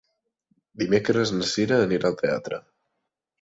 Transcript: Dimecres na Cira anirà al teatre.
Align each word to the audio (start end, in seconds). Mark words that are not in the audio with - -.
Dimecres 0.81 1.33
na 1.35 1.49
Cira 1.51 1.79
anirà 1.89 2.11
al 2.11 2.19
teatre. 2.23 2.61